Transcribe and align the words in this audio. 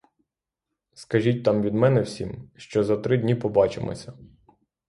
Скажіть 0.93 1.43
там 1.43 1.61
від 1.61 1.73
мене 1.73 2.01
всім, 2.01 2.51
що 2.55 2.83
за 2.83 2.97
три 2.97 3.17
дні 3.17 3.35
побачимося. 3.35 4.13